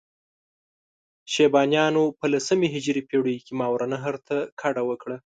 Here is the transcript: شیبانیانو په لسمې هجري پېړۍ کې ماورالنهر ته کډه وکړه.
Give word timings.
شیبانیانو 1.33 2.03
په 2.19 2.25
لسمې 2.33 2.67
هجري 2.75 3.01
پېړۍ 3.09 3.37
کې 3.45 3.53
ماورالنهر 3.59 4.15
ته 4.27 4.37
کډه 4.61 4.81
وکړه. 4.89 5.17